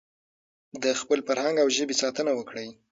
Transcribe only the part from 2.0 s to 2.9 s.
ساتنه وکړئ.